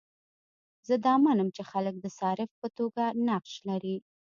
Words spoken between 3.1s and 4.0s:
نقش لري.